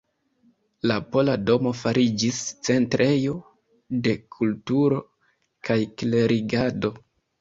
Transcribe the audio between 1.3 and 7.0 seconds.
domo fariĝis centrejo de kulturo kaj klerigado.